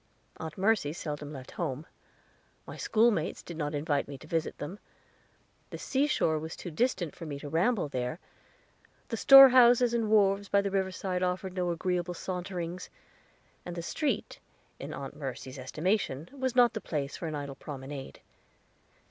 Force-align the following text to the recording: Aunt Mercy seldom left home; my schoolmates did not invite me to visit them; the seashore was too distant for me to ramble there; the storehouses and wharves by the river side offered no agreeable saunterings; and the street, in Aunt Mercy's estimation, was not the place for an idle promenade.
Aunt 0.37 0.57
Mercy 0.57 0.93
seldom 0.93 1.31
left 1.31 1.51
home; 1.51 1.85
my 2.65 2.75
schoolmates 2.75 3.43
did 3.43 3.55
not 3.55 3.75
invite 3.75 4.07
me 4.07 4.17
to 4.17 4.25
visit 4.25 4.57
them; 4.57 4.79
the 5.69 5.77
seashore 5.77 6.39
was 6.39 6.55
too 6.55 6.71
distant 6.71 7.13
for 7.15 7.27
me 7.27 7.37
to 7.37 7.47
ramble 7.49 7.87
there; 7.87 8.17
the 9.09 9.15
storehouses 9.15 9.93
and 9.93 10.09
wharves 10.09 10.49
by 10.49 10.59
the 10.59 10.71
river 10.71 10.89
side 10.89 11.21
offered 11.21 11.53
no 11.53 11.69
agreeable 11.69 12.15
saunterings; 12.15 12.89
and 13.63 13.75
the 13.75 13.83
street, 13.83 14.39
in 14.79 14.91
Aunt 14.91 15.15
Mercy's 15.15 15.59
estimation, 15.59 16.27
was 16.35 16.55
not 16.55 16.73
the 16.73 16.81
place 16.81 17.15
for 17.15 17.27
an 17.27 17.35
idle 17.35 17.53
promenade. 17.53 18.21